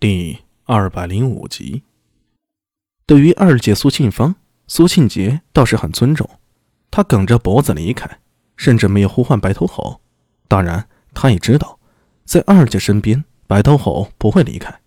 [0.00, 1.82] 第二百零五集。
[3.04, 4.34] 对于二姐苏庆芳，
[4.66, 6.26] 苏庆杰倒是很尊重。
[6.90, 8.08] 他梗着脖子离开，
[8.56, 10.00] 甚至没有呼唤白头吼。
[10.48, 11.78] 当然，他也知道，
[12.24, 14.80] 在二姐身边，白头吼不会离开。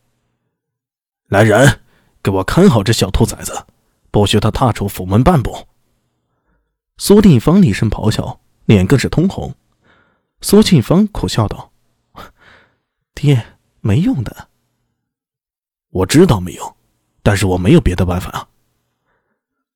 [1.27, 1.81] 来人，
[2.23, 3.67] 给我看好这小兔崽子，
[4.09, 5.67] 不许他踏出府门半步！
[6.97, 9.53] 苏定方厉声咆哮，脸更是通红。
[10.41, 11.71] 苏庆芳苦笑道
[13.13, 13.45] ：“爹，
[13.79, 14.47] 没用的。”
[15.93, 16.75] 我知道没用，
[17.21, 18.47] 但是我没有别的办法啊。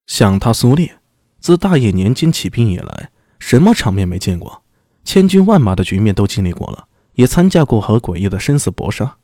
[0.07, 0.98] 想他苏烈，
[1.40, 4.63] 自大业年间起兵以来，什么场面没见过？
[5.03, 9.17] 千军万马的局面都经历过了，也参加过和诡异的生死搏杀。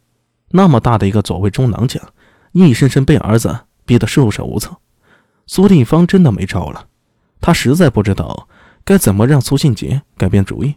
[0.50, 2.00] 那么大的一个左卫中郎将，
[2.52, 4.78] 硬生生被儿子逼得束手无策。
[5.48, 6.88] 苏定方真的没招了，
[7.42, 8.48] 他实在不知道
[8.86, 10.76] 该怎么让苏信杰改变主意。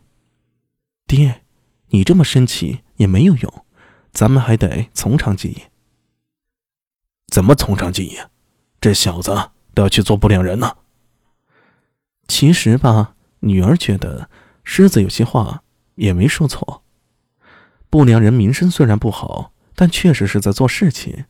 [1.07, 1.43] 爹，
[1.89, 3.65] 你这么生气也没有用，
[4.13, 5.63] 咱们还得从长计议。
[7.29, 8.19] 怎么从长计议？
[8.81, 10.77] 这小子都要去做不良人呢。
[12.29, 14.29] 其实吧，女儿觉得
[14.65, 15.63] 狮子有些话
[15.97, 16.83] 也没说错。
[17.89, 21.25] 不良人名声虽然不好，但确实是在做事情。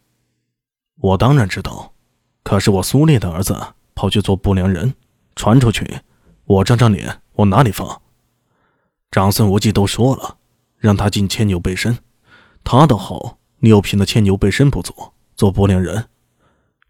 [0.97, 1.93] 我当然知道，
[2.43, 4.95] 可是我苏烈的儿子跑去做不良人，
[5.35, 6.01] 传出去，
[6.45, 8.03] 我这张脸往哪里放？
[9.11, 10.39] 长孙无忌都说了，
[10.79, 11.99] 让他进牵牛背身，
[12.65, 15.15] 他倒好，六品的牵牛背身不做。
[15.37, 16.09] 做不良人，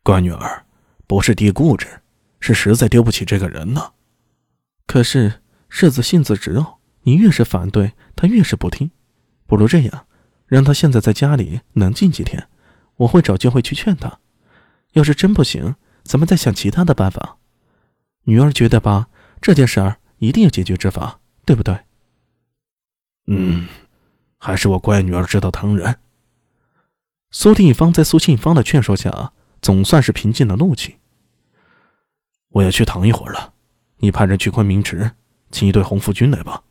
[0.02, 0.64] 乖女儿，
[1.06, 1.86] 不是爹固执，
[2.38, 3.92] 是实在丢不起这个人呢。
[4.86, 8.90] 可是世子性子直哦，你越是反对，他越是不听。
[9.46, 10.06] 不如这样，
[10.46, 12.48] 让他现在在家里冷静几天，
[12.96, 14.20] 我会找机会去劝他。
[14.92, 15.74] 要是真不行，
[16.04, 17.38] 咱们再想其他的办法。
[18.22, 19.08] 女儿觉得吧，
[19.40, 21.78] 这件事儿一定有解决之法，对不对？
[23.26, 23.66] 嗯，
[24.38, 25.96] 还是我乖女儿知道疼人。
[27.38, 30.96] 苏定方在苏庆芳的劝说下，总算是平静了怒气。
[32.48, 33.52] 我要去躺一会儿了，
[33.98, 35.12] 你派人去昆明池，
[35.50, 36.62] 请一队红拂军来吧。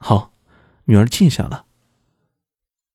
[0.00, 0.32] 好，
[0.86, 1.66] 女儿记下了。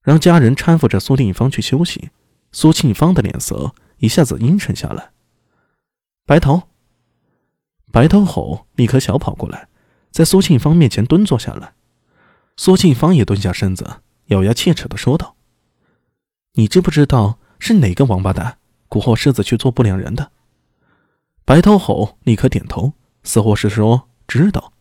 [0.01, 2.09] 让家人搀扶着苏定方去休息。
[2.51, 5.13] 苏庆芳的脸色一下子阴沉下来。
[6.25, 6.63] 白头，
[7.93, 9.69] 白头吼立刻小跑过来，
[10.11, 11.75] 在苏庆芳面前蹲坐下来。
[12.57, 15.37] 苏庆芳也蹲下身子，咬牙切齿的说道。
[16.53, 20.31] 你知不知道是哪个王八蛋蛊惑狮子去做不良人的？
[21.45, 22.93] 白头吼立刻点头，
[23.23, 24.71] 似乎是说知道。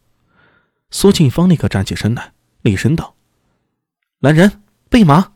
[0.91, 3.15] 苏庆芳立刻站起身来，厉声道
[4.21, 5.33] ：“来人，备马！”“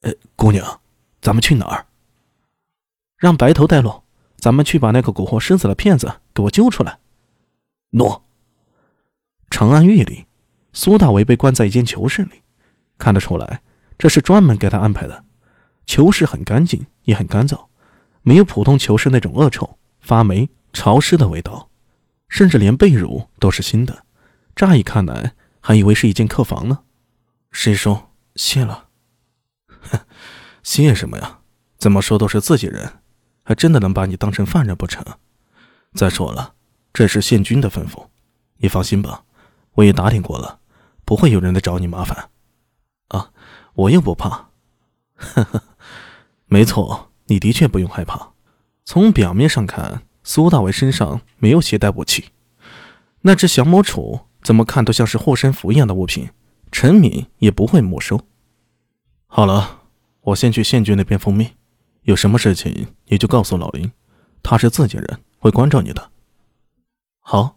[0.00, 0.80] 呃，姑娘，
[1.20, 1.86] 咱们去哪儿
[3.18, 4.02] ？”“让白头带路，
[4.38, 6.98] 咱们去把那个蛊惑狮子的骗子给我揪出来。
[7.90, 8.24] ”“诺。”
[9.50, 10.24] 长安狱里，
[10.72, 12.40] 苏大为被关在一间囚室里，
[12.96, 13.60] 看得出来。
[13.98, 15.24] 这是专门给他安排的，
[15.86, 17.66] 囚室很干净，也很干燥，
[18.22, 21.70] 没有普通囚室那种恶臭、发霉、潮湿的味道，
[22.28, 24.04] 甚至连被褥都是新的。
[24.54, 26.80] 乍一看来，还以为是一间客房呢。
[27.50, 27.98] 师叔，
[28.34, 28.88] 谢了。
[29.68, 30.00] 哼
[30.62, 31.40] 谢什么呀？
[31.78, 33.00] 怎么说都是自己人，
[33.44, 35.04] 还真的能把你当成犯人不成？
[35.94, 36.54] 再说了，
[36.92, 38.06] 这是县君的吩咐，
[38.58, 39.24] 你放心吧，
[39.72, 40.60] 我也打听过了，
[41.04, 42.30] 不会有人来找你麻烦。
[43.74, 44.50] 我又不怕，
[45.14, 45.62] 呵呵，
[46.46, 48.32] 没错，你的确不用害怕。
[48.84, 52.30] 从表面上看，苏大伟身上没有携带武器，
[53.22, 56.30] 那只降魔杵怎么看都像是护身符一样的物品，
[56.70, 58.20] 陈敏也不会没收。
[59.26, 59.82] 好了，
[60.20, 61.50] 我先去县局那边奉命，
[62.02, 63.90] 有什么事情你就告诉老林，
[64.42, 66.10] 他是自己人，会关照你的。
[67.20, 67.56] 好。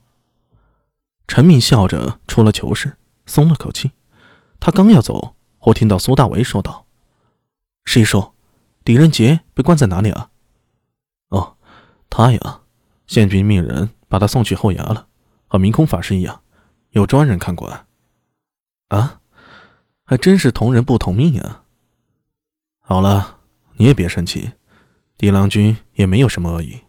[1.28, 3.92] 陈敏笑着出了囚室，松了口气。
[4.60, 5.35] 他刚要走。
[5.66, 6.86] 我听到苏大为说道
[7.86, 8.36] ：“谁说，
[8.84, 10.30] 狄仁杰被关在哪里啊
[11.30, 11.58] ？”“哦，
[12.08, 12.62] 他呀，
[13.08, 15.08] 县君命人把他送去后衙了，
[15.48, 16.44] 和明空法师一样，
[16.92, 17.88] 有专人看管。
[18.90, 19.22] ”“啊，
[20.04, 21.64] 还真是同人不同命啊。
[22.82, 23.40] ”“好了，
[23.78, 24.52] 你也别生气，
[25.18, 26.82] 狄郎君也没有什么恶意。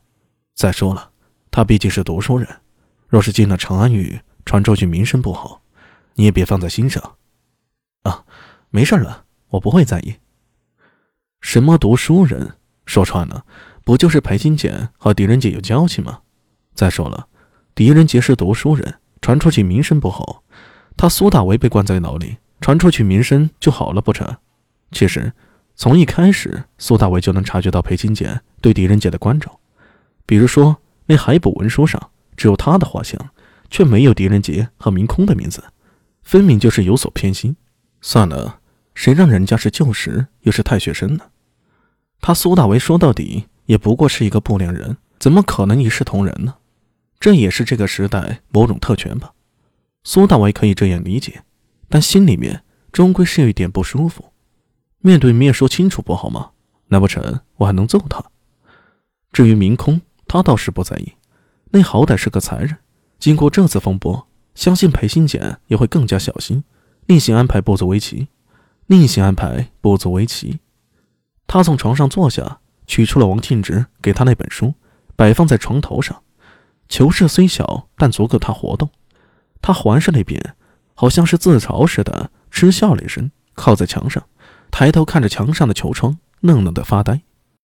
[0.55, 1.13] 再说了，
[1.51, 2.61] 他毕竟是读书人，
[3.09, 5.63] 若是进了长安狱，传出去名声不好，
[6.17, 7.17] 你也别放在心上。”
[8.77, 10.17] 没事了，我不会在意。
[11.41, 12.57] 什么读书人？
[12.85, 13.47] 说穿了，
[13.85, 16.21] 不就是裴金简和狄仁杰有交情吗？
[16.75, 17.27] 再说了，
[17.75, 20.43] 狄仁杰是读书人，传出去名声不好，
[20.95, 24.37] 他苏大为被关在牢里，传出去名声就好了不成？
[24.93, 25.33] 其实，
[25.75, 29.59] 从一开始，苏大为就能察觉到裴金简对狄仁杰的关照，
[30.27, 30.77] 比如说
[31.07, 33.19] 那海捕文书上只有他的画像，
[33.71, 35.65] 却没有狄仁杰和明空的名字，
[36.23, 37.57] 分明就是有所偏心。
[38.03, 38.61] 算了，
[38.97, 41.27] 谁让人家是旧识又是太学生呢？
[42.19, 46.57] 他苏大为说到底也不过是一个不良人，怎么可能一视同仁呢？
[47.21, 49.35] 这也是这个时代某种特权吧。
[50.03, 51.43] 苏大为可以这样理解，
[51.91, 54.33] 但心里面终归是有一点不舒服。
[55.01, 56.53] 面对面说清楚不好吗？
[56.89, 58.25] 难不成我还能揍他？
[59.31, 61.13] 至于明空，他倒是不在意，
[61.71, 62.79] 那好歹是个才人。
[63.19, 66.65] 经过这次风波，相信裴新简也会更加小心，
[67.05, 68.29] 另行安排不足为奇。
[68.87, 70.61] 另行安排不足为奇。
[71.47, 74.75] 他从床上坐下，取出了王庆直给他那本书，
[75.15, 76.23] 摆放在床头上。
[76.89, 78.91] 囚室虽小，但足够他活动。
[79.61, 80.55] 他环视那边，
[80.95, 84.23] 好像是自嘲似的，嗤笑了一声，靠在墙上，
[84.71, 87.23] 抬头看着墙上的球窗，愣愣的发呆。